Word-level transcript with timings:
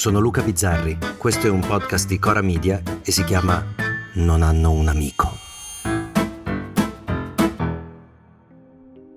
Sono 0.00 0.18
Luca 0.18 0.40
Bizzarri, 0.40 0.96
questo 1.18 1.46
è 1.46 1.50
un 1.50 1.60
podcast 1.60 2.08
di 2.08 2.18
Cora 2.18 2.40
Media 2.40 2.80
e 3.04 3.12
si 3.12 3.22
chiama 3.22 3.62
Non 4.14 4.40
hanno 4.40 4.70
un 4.70 4.88
amico. 4.88 5.30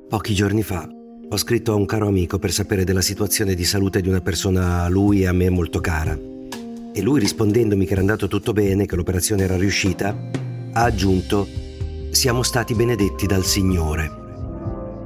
Pochi 0.09 0.33
giorni 0.33 0.61
fa 0.61 0.85
ho 1.29 1.37
scritto 1.37 1.71
a 1.71 1.75
un 1.75 1.85
caro 1.85 2.07
amico 2.07 2.37
per 2.37 2.51
sapere 2.51 2.83
della 2.83 2.99
situazione 2.99 3.55
di 3.55 3.63
salute 3.63 4.01
di 4.01 4.09
una 4.09 4.19
persona 4.19 4.83
a 4.83 4.89
lui 4.89 5.21
e 5.21 5.27
a 5.27 5.31
me 5.31 5.49
molto 5.49 5.79
cara. 5.79 6.19
E 6.93 7.01
lui 7.01 7.21
rispondendomi 7.21 7.85
che 7.85 7.93
era 7.93 8.01
andato 8.01 8.27
tutto 8.27 8.51
bene, 8.51 8.85
che 8.85 8.97
l'operazione 8.97 9.43
era 9.43 9.55
riuscita, 9.55 10.13
ha 10.73 10.83
aggiunto 10.83 11.47
Siamo 12.11 12.43
stati 12.43 12.73
benedetti 12.73 13.25
dal 13.25 13.45
Signore. 13.45 14.19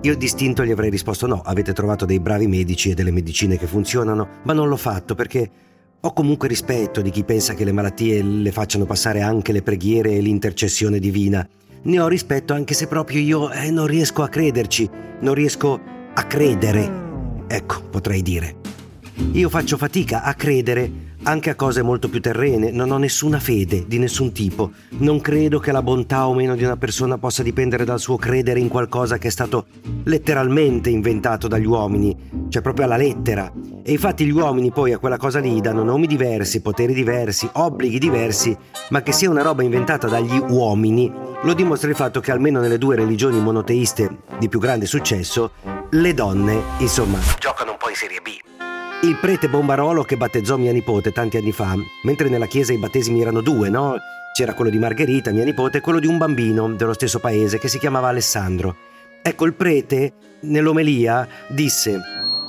Io 0.02 0.15
distinto 0.15 0.65
gli 0.65 0.71
avrei 0.71 0.89
risposto 0.89 1.27
no, 1.27 1.41
avete 1.45 1.73
trovato 1.73 2.05
dei 2.05 2.19
bravi 2.19 2.47
medici 2.47 2.89
e 2.89 2.93
delle 2.95 3.11
medicine 3.11 3.59
che 3.59 3.67
funzionano, 3.67 4.27
ma 4.41 4.53
non 4.53 4.69
l'ho 4.69 4.75
fatto 4.75 5.13
perché 5.13 5.65
ho 5.99 6.13
comunque 6.13 6.47
rispetto 6.47 7.01
di 7.01 7.09
chi 7.09 7.23
pensa 7.23 7.53
che 7.53 7.63
le 7.63 7.71
malattie 7.71 8.21
le 8.21 8.51
facciano 8.51 8.85
passare 8.85 9.21
anche 9.21 9.51
le 9.51 9.61
preghiere 9.61 10.11
e 10.11 10.21
l'intercessione 10.21 10.99
divina. 10.99 11.47
Ne 11.83 11.99
ho 11.99 12.07
rispetto 12.07 12.53
anche 12.53 12.73
se 12.73 12.87
proprio 12.87 13.19
io 13.19 13.51
eh, 13.51 13.71
non 13.71 13.87
riesco 13.87 14.21
a 14.21 14.29
crederci, 14.29 14.89
non 15.21 15.33
riesco 15.33 15.79
a 16.13 16.23
credere. 16.23 17.05
Ecco, 17.47 17.81
potrei 17.89 18.21
dire. 18.21 18.55
Io 19.31 19.49
faccio 19.49 19.77
fatica 19.77 20.21
a 20.21 20.33
credere 20.33 21.06
anche 21.28 21.50
a 21.50 21.56
cose 21.56 21.81
molto 21.81 22.08
più 22.08 22.22
terrene, 22.22 22.72
non 22.72 22.89
ho 22.89 22.97
nessuna 22.97 23.39
fede 23.39 23.86
di 23.86 24.00
nessun 24.00 24.31
tipo. 24.31 24.72
Non 25.00 25.20
credo 25.20 25.59
che 25.59 25.73
la 25.73 25.81
bontà 25.81 26.25
o 26.25 26.33
meno 26.33 26.56
di 26.56 26.64
una 26.64 26.78
persona 26.78 27.17
possa 27.17 27.44
dipendere 27.44 27.83
dal 27.83 28.00
suo 28.00 28.16
credere 28.16 28.61
in 28.61 28.70
qualcosa 28.70 29.17
che 29.17 29.28
è 29.28 29.31
stato 29.31 29.66
letteralmente 30.05 30.89
inventato 30.89 31.50
dagli 31.50 31.66
uomini, 31.66 32.16
cioè 32.48 32.61
proprio 32.61 32.86
alla 32.86 32.95
lettera. 32.95 33.52
E 33.83 33.92
infatti 33.92 34.23
gli 34.23 34.31
uomini 34.31 34.72
poi 34.72 34.94
a 34.94 35.00
quella 35.00 35.17
cosa 35.17 35.39
lì 35.39 35.59
danno 35.59 35.83
nomi 35.83 36.08
diversi, 36.08 36.61
poteri 36.61 36.94
diversi, 36.94 37.50
obblighi 37.52 38.00
diversi, 38.00 38.55
ma 38.89 39.02
che 39.02 39.11
sia 39.11 39.30
una 39.30 39.42
roba 39.42 39.64
inventata 39.64 40.08
dagli 40.08 40.42
uomini 40.48 41.11
lo 41.44 41.53
dimostra 41.53 41.89
il 41.89 41.95
fatto 41.95 42.22
che 42.22 42.31
almeno 42.31 42.61
nelle 42.61 42.78
due 42.78 42.95
religioni 42.95 43.39
monoteiste 43.39 44.20
di 44.39 44.48
più 44.48 44.59
grande 44.59 44.86
successo, 44.86 45.52
le 45.92 46.14
donne, 46.14 46.61
insomma, 46.80 47.20
giocano 47.38 47.72
un 47.72 47.78
po' 47.78 47.89
in 47.89 47.95
Serie 47.95 48.22
B. 48.22 48.77
Il 49.03 49.15
prete 49.21 49.47
Bombarolo 49.47 50.01
che 50.01 50.17
battezzò 50.17 50.57
mia 50.57 50.71
nipote 50.71 51.11
tanti 51.11 51.37
anni 51.37 51.51
fa, 51.51 51.75
mentre 52.01 52.29
nella 52.29 52.47
chiesa 52.47 52.73
i 52.73 52.79
battesimi 52.79 53.21
erano 53.21 53.41
due, 53.41 53.69
no? 53.69 53.95
C'era 54.33 54.55
quello 54.55 54.71
di 54.71 54.79
Margherita, 54.79 55.31
mia 55.31 55.43
nipote, 55.43 55.77
e 55.77 55.81
quello 55.81 55.99
di 55.99 56.07
un 56.07 56.17
bambino 56.17 56.73
dello 56.73 56.93
stesso 56.93 57.19
paese 57.19 57.59
che 57.59 57.67
si 57.67 57.77
chiamava 57.77 58.07
Alessandro. 58.07 58.75
Ecco, 59.21 59.45
il 59.45 59.53
prete, 59.53 60.13
nell'omelia, 60.41 61.27
disse: 61.47 61.99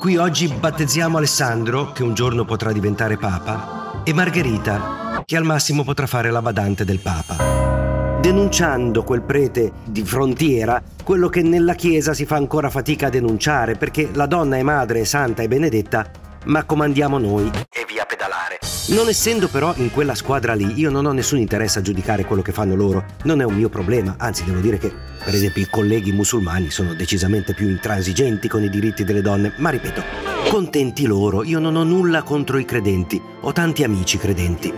Qui 0.00 0.16
oggi 0.16 0.48
battezziamo 0.48 1.18
Alessandro, 1.18 1.92
che 1.92 2.02
un 2.02 2.14
giorno 2.14 2.46
potrà 2.46 2.72
diventare 2.72 3.18
papa, 3.18 4.00
e 4.02 4.14
Margherita, 4.14 5.22
che 5.26 5.36
al 5.36 5.44
massimo 5.44 5.84
potrà 5.84 6.06
fare 6.06 6.30
la 6.30 6.40
badante 6.40 6.86
del 6.86 7.00
papa. 7.00 8.18
Denunciando 8.20 9.04
quel 9.04 9.22
prete 9.22 9.70
di 9.84 10.02
frontiera, 10.02 10.82
quello 11.04 11.28
che 11.28 11.42
nella 11.42 11.74
Chiesa 11.74 12.14
si 12.14 12.24
fa 12.24 12.36
ancora 12.36 12.70
fatica 12.70 13.06
a 13.06 13.10
denunciare, 13.10 13.76
perché 13.76 14.08
la 14.12 14.26
donna 14.26 14.56
è 14.56 14.62
madre, 14.62 15.04
santa 15.04 15.42
e 15.42 15.48
benedetta, 15.48 16.10
ma 16.46 16.64
comandiamo 16.64 17.18
noi 17.18 17.50
e 17.70 17.84
via 17.88 18.04
pedalare. 18.04 18.58
Non 18.88 19.08
essendo 19.08 19.48
però 19.48 19.74
in 19.76 19.90
quella 19.90 20.14
squadra 20.14 20.54
lì, 20.54 20.78
io 20.78 20.90
non 20.90 21.04
ho 21.04 21.12
nessun 21.12 21.38
interesse 21.38 21.78
a 21.78 21.82
giudicare 21.82 22.24
quello 22.24 22.42
che 22.42 22.52
fanno 22.52 22.74
loro, 22.74 23.04
non 23.24 23.40
è 23.40 23.44
un 23.44 23.54
mio 23.54 23.68
problema, 23.68 24.14
anzi 24.18 24.44
devo 24.44 24.60
dire 24.60 24.78
che, 24.78 24.92
per 25.22 25.34
esempio, 25.34 25.62
i 25.62 25.68
colleghi 25.68 26.12
musulmani 26.12 26.70
sono 26.70 26.94
decisamente 26.94 27.52
più 27.54 27.68
intransigenti 27.68 28.48
con 28.48 28.62
i 28.62 28.70
diritti 28.70 29.04
delle 29.04 29.20
donne, 29.20 29.52
ma 29.56 29.70
ripeto, 29.70 30.02
contenti 30.48 31.06
loro, 31.06 31.44
io 31.44 31.58
non 31.58 31.76
ho 31.76 31.84
nulla 31.84 32.22
contro 32.22 32.58
i 32.58 32.64
credenti, 32.64 33.20
ho 33.40 33.52
tanti 33.52 33.84
amici 33.84 34.16
credenti. 34.16 34.72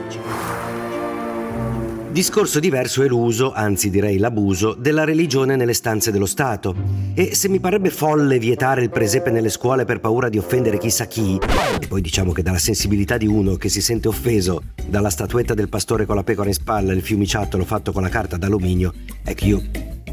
Discorso 2.12 2.59
diverso 2.59 3.04
è 3.04 3.06
l'uso, 3.06 3.53
anzi 3.53 3.88
direi 3.88 4.19
l'abuso, 4.19 4.75
della 4.75 5.04
religione 5.04 5.54
nelle 5.54 5.72
stanze 5.72 6.10
dello 6.10 6.26
Stato. 6.26 6.75
E 7.15 7.37
se 7.37 7.48
mi 7.48 7.60
parebbe 7.60 7.88
folle 7.91 8.41
vietare 8.41 8.82
il 8.82 8.91
presepe 8.91 9.31
nelle 9.31 9.48
scuole 9.48 9.84
per 9.84 10.00
paura 10.00 10.28
di 10.28 10.37
offendere 10.37 10.76
chissà 10.76 11.06
chi, 11.06 11.38
e 11.81 11.87
poi 11.87 12.00
diciamo 12.00 12.32
che 12.32 12.43
dalla 12.43 12.59
sensibilità 12.59 13.16
di 13.16 13.28
uno 13.28 13.54
che 13.54 13.69
si 13.69 13.81
sente 13.81 14.09
offeso 14.09 14.65
dalla 14.87 15.09
statuetta 15.09 15.54
del 15.54 15.69
pastore 15.69 16.04
con 16.04 16.16
la 16.16 16.25
pecora 16.25 16.48
in 16.48 16.54
spalla 16.54 16.93
e 16.93 16.97
il 16.97 17.03
fiumiciattolo 17.03 17.65
fatto 17.65 17.93
con 17.93 18.03
la 18.03 18.09
carta 18.09 18.37
d'alluminio, 18.37 18.92
ecco 19.25 19.44
io 19.44 19.62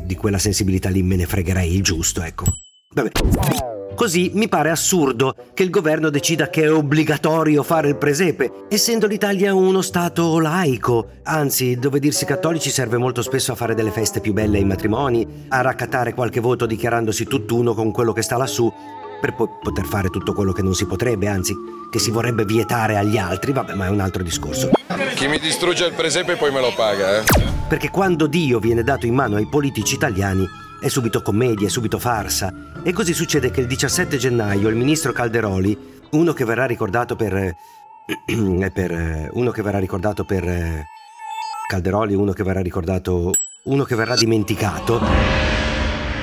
di 0.03 0.15
quella 0.15 0.37
sensibilità 0.37 0.89
lì 0.89 1.01
me 1.01 1.15
ne 1.15 1.25
fregherei 1.25 1.75
il 1.75 1.81
giusto, 1.81 2.21
ecco. 2.21 2.45
Vabbè. 2.93 3.75
Così 3.97 4.29
mi 4.35 4.47
pare 4.47 4.69
assurdo 4.69 5.35
che 5.55 5.63
il 5.63 5.71
governo 5.71 6.11
decida 6.11 6.51
che 6.51 6.61
è 6.61 6.71
obbligatorio 6.71 7.63
fare 7.63 7.87
il 7.87 7.95
presepe, 7.95 8.65
essendo 8.69 9.07
l'Italia 9.07 9.55
uno 9.55 9.81
Stato 9.81 10.37
laico, 10.37 11.13
anzi 11.23 11.77
dove 11.77 11.97
dirsi 11.97 12.23
cattolici 12.23 12.69
serve 12.69 12.97
molto 12.97 13.23
spesso 13.23 13.53
a 13.53 13.55
fare 13.55 13.73
delle 13.73 13.89
feste 13.89 14.19
più 14.19 14.33
belle 14.33 14.59
ai 14.59 14.65
matrimoni, 14.65 15.45
a 15.47 15.61
raccattare 15.61 16.13
qualche 16.13 16.39
voto 16.39 16.67
dichiarandosi 16.67 17.25
tutt'uno 17.25 17.73
con 17.73 17.91
quello 17.91 18.13
che 18.13 18.21
sta 18.21 18.37
lassù, 18.37 18.71
per 19.19 19.33
poi 19.33 19.47
poter 19.63 19.85
fare 19.85 20.09
tutto 20.09 20.33
quello 20.33 20.51
che 20.51 20.61
non 20.61 20.75
si 20.75 20.85
potrebbe, 20.85 21.27
anzi 21.27 21.55
che 21.89 21.97
si 21.97 22.11
vorrebbe 22.11 22.45
vietare 22.45 22.97
agli 22.97 23.17
altri, 23.17 23.51
vabbè 23.51 23.73
ma 23.73 23.87
è 23.87 23.89
un 23.89 24.01
altro 24.01 24.21
discorso. 24.21 24.69
Chi 25.15 25.27
mi 25.27 25.39
distrugge 25.39 25.87
il 25.87 25.93
presepe 25.93 26.35
poi 26.35 26.51
me 26.51 26.61
lo 26.61 26.71
paga, 26.75 27.17
eh? 27.17 27.23
Perché 27.67 27.89
quando 27.89 28.27
Dio 28.27 28.59
viene 28.59 28.83
dato 28.83 29.07
in 29.07 29.15
mano 29.15 29.37
ai 29.37 29.47
politici 29.47 29.95
italiani 29.95 30.47
è 30.79 30.87
subito 30.87 31.21
commedia, 31.21 31.67
è 31.67 31.69
subito 31.69 31.97
farsa. 31.99 32.53
E 32.83 32.93
così 32.93 33.13
succede 33.13 33.51
che 33.51 33.61
il 33.61 33.67
17 33.67 34.17
gennaio 34.17 34.69
il 34.69 34.75
ministro 34.75 35.11
Calderoli, 35.11 35.99
uno 36.11 36.33
che 36.33 36.45
verrà 36.45 36.65
ricordato 36.65 37.15
per... 37.15 37.55
per 38.73 39.29
uno 39.33 39.51
che 39.51 39.61
verrà 39.61 39.79
ricordato 39.79 40.23
per... 40.23 40.85
Calderoli, 41.67 42.13
uno 42.13 42.31
che 42.31 42.43
verrà 42.43 42.61
ricordato... 42.61 43.31
uno 43.63 43.83
che 43.83 43.95
verrà 43.95 44.15
dimenticato... 44.15 45.45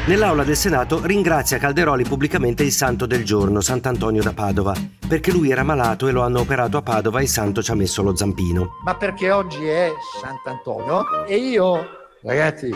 Nell'aula 0.06 0.44
del 0.44 0.54
Senato 0.54 1.00
ringrazia 1.02 1.56
Calderoli 1.56 2.04
pubblicamente 2.04 2.62
il 2.62 2.72
santo 2.72 3.06
del 3.06 3.24
giorno, 3.24 3.62
Sant'Antonio 3.62 4.22
da 4.22 4.34
Padova, 4.34 4.74
perché 5.08 5.30
lui 5.30 5.50
era 5.50 5.62
malato 5.62 6.08
e 6.08 6.12
lo 6.12 6.20
hanno 6.20 6.40
operato 6.40 6.76
a 6.76 6.82
Padova 6.82 7.20
e 7.20 7.22
il 7.22 7.28
santo 7.30 7.62
ci 7.62 7.70
ha 7.70 7.74
messo 7.74 8.02
lo 8.02 8.14
zampino. 8.14 8.68
Ma 8.84 8.94
perché 8.96 9.30
oggi 9.30 9.64
è 9.64 9.90
Sant'Antonio 10.20 11.24
e 11.26 11.36
io 11.38 12.03
Ragazzi, 12.26 12.70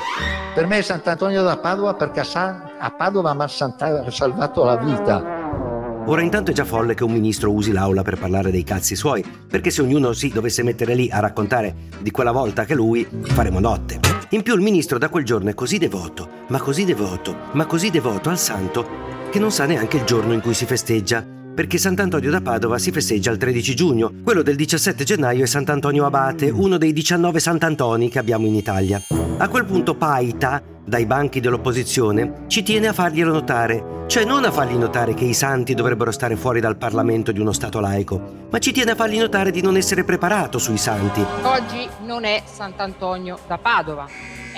per 0.54 0.66
me 0.66 0.82
Sant'Antonio 0.82 1.42
da 1.42 1.56
Padova 1.56 1.94
perché 1.94 2.20
a, 2.20 2.94
Padova 2.94 3.32
mi 3.32 3.44
ha 3.44 4.10
salvato 4.10 4.62
la 4.62 4.76
vita. 4.76 6.04
Ora 6.04 6.20
intanto 6.20 6.50
è 6.50 6.54
già 6.54 6.66
folle 6.66 6.92
che 6.92 7.02
un 7.02 7.12
ministro 7.12 7.50
usi 7.50 7.72
l'aula 7.72 8.02
per 8.02 8.18
parlare 8.18 8.50
dei 8.50 8.62
cazzi 8.62 8.94
suoi, 8.94 9.24
perché 9.48 9.70
se 9.70 9.80
ognuno 9.80 10.12
si 10.12 10.28
dovesse 10.28 10.62
mettere 10.62 10.94
lì 10.94 11.08
a 11.10 11.20
raccontare 11.20 11.74
di 11.98 12.10
quella 12.10 12.30
volta 12.30 12.66
che 12.66 12.74
lui, 12.74 13.08
faremo 13.22 13.58
notte. 13.58 14.00
In 14.30 14.42
più 14.42 14.54
il 14.54 14.60
ministro 14.60 14.98
da 14.98 15.08
quel 15.08 15.24
giorno 15.24 15.48
è 15.48 15.54
così 15.54 15.78
devoto, 15.78 16.28
ma 16.48 16.60
così 16.60 16.84
devoto, 16.84 17.34
ma 17.52 17.64
così 17.64 17.88
devoto 17.88 18.28
al 18.28 18.38
santo, 18.38 18.86
che 19.30 19.38
non 19.38 19.50
sa 19.50 19.64
neanche 19.64 19.96
il 19.96 20.04
giorno 20.04 20.34
in 20.34 20.42
cui 20.42 20.52
si 20.52 20.66
festeggia 20.66 21.24
perché 21.58 21.76
Sant'Antonio 21.76 22.30
da 22.30 22.40
Padova 22.40 22.78
si 22.78 22.92
festeggia 22.92 23.32
il 23.32 23.36
13 23.36 23.74
giugno, 23.74 24.12
quello 24.22 24.42
del 24.42 24.54
17 24.54 25.02
gennaio 25.02 25.42
è 25.42 25.46
Sant'Antonio 25.46 26.06
Abate, 26.06 26.50
uno 26.50 26.78
dei 26.78 26.92
19 26.92 27.40
Sant'Antoni 27.40 28.08
che 28.08 28.20
abbiamo 28.20 28.46
in 28.46 28.54
Italia. 28.54 29.02
A 29.40 29.48
quel 29.48 29.64
punto 29.64 29.94
Paita, 29.94 30.60
dai 30.84 31.06
banchi 31.06 31.38
dell'opposizione, 31.38 32.44
ci 32.48 32.64
tiene 32.64 32.88
a 32.88 32.92
farglielo 32.92 33.32
notare, 33.32 34.04
cioè 34.08 34.24
non 34.24 34.44
a 34.44 34.50
fargli 34.50 34.76
notare 34.76 35.14
che 35.14 35.24
i 35.24 35.32
santi 35.32 35.74
dovrebbero 35.74 36.10
stare 36.10 36.34
fuori 36.34 36.58
dal 36.58 36.76
Parlamento 36.76 37.30
di 37.30 37.38
uno 37.38 37.52
Stato 37.52 37.78
laico, 37.78 38.20
ma 38.50 38.58
ci 38.58 38.72
tiene 38.72 38.90
a 38.90 38.94
fargli 38.96 39.18
notare 39.18 39.52
di 39.52 39.62
non 39.62 39.76
essere 39.76 40.02
preparato 40.02 40.58
sui 40.58 40.76
santi. 40.76 41.24
Oggi 41.42 41.88
non 42.04 42.24
è 42.24 42.42
Sant'Antonio 42.46 43.38
da 43.46 43.58
Padova 43.58 44.06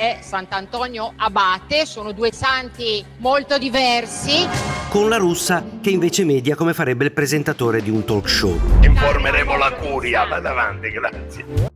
è 0.01 0.21
Sant'Antonio 0.23 1.13
Abate, 1.17 1.85
sono 1.85 2.13
due 2.13 2.33
santi 2.33 3.05
molto 3.19 3.59
diversi. 3.59 4.49
Con 4.89 5.11
la 5.11 5.19
russa 5.19 5.63
che 5.83 5.91
invece 5.91 6.25
media 6.25 6.57
come 6.57 6.73
farebbe 6.73 7.05
il 7.05 7.13
presentatore 7.13 7.83
di 7.83 7.91
un 7.91 8.03
talk 8.07 8.27
show. 8.27 8.59
Informeremo 8.81 9.59
la 9.59 9.73
curia, 9.73 10.25
vada 10.25 10.51
avanti, 10.51 10.91
grazie. 10.91 11.70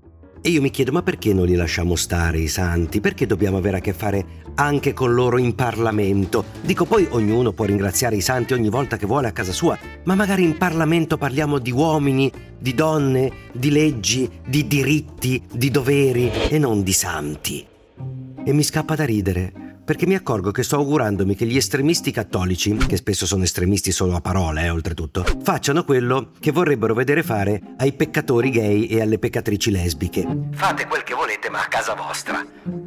E 0.47 0.51
io 0.51 0.61
mi 0.61 0.69
chiedo, 0.69 0.93
ma 0.93 1.03
perché 1.03 1.33
non 1.33 1.47
li 1.47 1.55
lasciamo 1.55 1.97
stare 1.97 2.39
i 2.39 2.49
santi? 2.49 3.01
Perché 3.01 3.25
dobbiamo 3.25 3.57
avere 3.57 3.79
a 3.79 3.81
che 3.81 3.95
fare 3.95 4.43
anche 4.57 4.93
con 4.93 5.15
loro 5.15 5.39
in 5.39 5.55
Parlamento? 5.55 6.45
Dico, 6.61 6.85
poi 6.85 7.09
ognuno 7.13 7.53
può 7.53 7.65
ringraziare 7.65 8.17
i 8.17 8.21
santi 8.21 8.53
ogni 8.53 8.69
volta 8.69 8.99
che 8.99 9.07
vuole 9.07 9.27
a 9.27 9.33
casa 9.33 9.53
sua, 9.53 9.79
ma 10.05 10.15
magari 10.15 10.45
in 10.45 10.59
Parlamento 10.59 11.17
parliamo 11.17 11.59
di 11.59 11.71
uomini, 11.71 12.31
di 12.59 12.75
donne, 12.75 13.33
di 13.55 13.71
leggi, 13.71 14.31
di 14.47 14.67
diritti, 14.67 15.43
di 15.51 15.71
doveri 15.71 16.31
e 16.51 16.59
non 16.59 16.83
di 16.83 16.93
santi. 16.93 17.67
E 18.45 18.53
mi 18.53 18.63
scappa 18.63 18.97
da 18.97 19.05
ridere, 19.07 19.64
perché 19.85 20.07
mi 20.07 20.15
accorgo 20.15 20.51
che 20.51 20.63
sto 20.63 20.77
augurandomi 20.77 21.35
che 21.37 21.47
gli 21.47 21.57
estremisti 21.57 22.11
cattolici, 22.11 22.75
che 22.77 22.97
spesso 22.97 23.27
sono 23.27 23.45
estremisti 23.45 23.93
solo 23.93 24.15
a 24.15 24.21
parole, 24.21 24.65
eh, 24.65 24.71
oltretutto, 24.71 25.25
facciano 25.43 25.85
quello 25.85 26.31
che 26.41 26.53
vorrebbero 26.53 26.95
vedere 26.95 27.23
fare 27.23 27.61
ai 27.77 27.93
peccatori 27.93 28.51
gay 28.51 28.87
e 28.87 29.03
alle 29.03 29.19
peccatrici 29.19 29.71
lesbiche. 29.71 30.27
Fate 30.53 30.87
quel 30.87 31.03
che 31.03 31.15
volete, 31.15 31.51
ma 31.51 31.61
a 31.61 31.69
casa 31.69 31.95
vostra. 31.95 32.45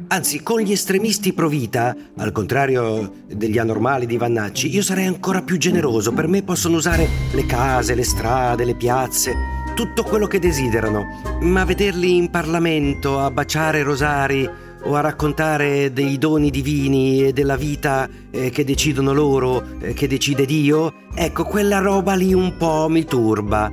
Anzi, 0.08 0.42
con 0.42 0.60
gli 0.60 0.72
estremisti 0.72 1.32
pro 1.32 1.48
vita, 1.48 1.94
al 2.16 2.32
contrario 2.32 3.12
degli 3.26 3.58
anormali 3.58 4.06
di 4.06 4.16
Vannacci, 4.16 4.74
io 4.74 4.82
sarei 4.82 5.06
ancora 5.06 5.42
più 5.42 5.56
generoso. 5.58 6.12
Per 6.12 6.26
me 6.26 6.42
possono 6.42 6.76
usare 6.76 7.06
le 7.32 7.46
case, 7.46 7.94
le 7.94 8.04
strade, 8.04 8.64
le 8.64 8.74
piazze, 8.74 9.34
tutto 9.74 10.02
quello 10.02 10.26
che 10.26 10.40
desiderano, 10.40 11.38
ma 11.42 11.64
vederli 11.64 12.16
in 12.16 12.30
Parlamento 12.30 13.20
a 13.20 13.30
baciare 13.30 13.82
rosari 13.82 14.66
o 14.84 14.94
a 14.94 15.00
raccontare 15.00 15.92
dei 15.92 16.18
doni 16.18 16.50
divini 16.50 17.24
e 17.24 17.32
della 17.32 17.56
vita 17.56 18.08
eh, 18.30 18.50
che 18.50 18.64
decidono 18.64 19.12
loro, 19.12 19.62
eh, 19.80 19.94
che 19.94 20.08
decide 20.08 20.46
Dio, 20.46 20.92
ecco, 21.14 21.44
quella 21.44 21.78
roba 21.78 22.14
lì 22.14 22.32
un 22.32 22.56
po' 22.56 22.88
mi 22.88 23.04
turba. 23.04 23.70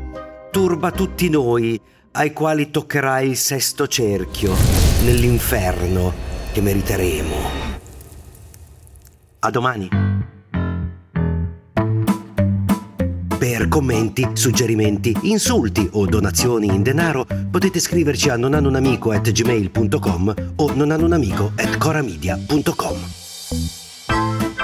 Turba 0.52 0.92
tutti 0.92 1.30
noi, 1.30 1.80
ai 2.12 2.34
quali 2.34 2.72
toccherà 2.72 3.20
il 3.20 3.36
sesto 3.36 3.88
cerchio, 3.88 4.54
nell'inferno 5.04 6.14
che 6.52 6.62
meriteremo. 6.62 7.36
A 9.40 9.50
domani. 9.50 10.05
Per 13.48 13.68
commenti, 13.68 14.28
suggerimenti, 14.34 15.16
insulti 15.22 15.88
o 15.92 16.08
donazioni 16.08 16.66
in 16.66 16.82
denaro 16.82 17.28
potete 17.52 17.80
scriverci 17.80 18.30
a 18.30 18.38
nonanunamico.gmail.com 18.38 20.34
o 20.56 20.74
nonanunamico.coramedia.com 20.74 22.98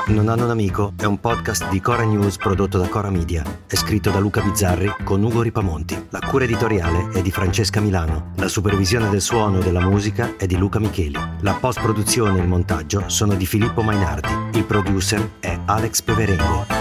Non 0.07 0.29
hanno 0.29 0.45
un 0.45 0.49
amico 0.49 0.93
è 0.97 1.05
un 1.05 1.19
podcast 1.19 1.69
di 1.69 1.79
Cora 1.79 2.05
News 2.05 2.37
prodotto 2.37 2.79
da 2.79 2.87
Cora 2.87 3.11
Media. 3.11 3.43
È 3.67 3.75
scritto 3.75 4.09
da 4.09 4.17
Luca 4.17 4.41
Bizzarri 4.41 4.91
con 5.03 5.21
Ugo 5.21 5.43
Ripamonti. 5.43 6.07
La 6.09 6.21
cura 6.27 6.45
editoriale 6.45 7.09
è 7.13 7.21
di 7.21 7.29
Francesca 7.29 7.79
Milano. 7.79 8.31
La 8.37 8.47
supervisione 8.47 9.09
del 9.09 9.21
suono 9.21 9.59
e 9.59 9.63
della 9.63 9.87
musica 9.87 10.37
è 10.37 10.47
di 10.47 10.57
Luca 10.57 10.79
Micheli. 10.79 11.19
La 11.41 11.53
post-produzione 11.53 12.39
e 12.39 12.41
il 12.41 12.47
montaggio 12.47 13.03
sono 13.09 13.35
di 13.35 13.45
Filippo 13.45 13.83
Mainardi. 13.83 14.57
Il 14.57 14.65
producer 14.65 15.33
è 15.39 15.55
Alex 15.65 16.01
Peverengo. 16.01 16.80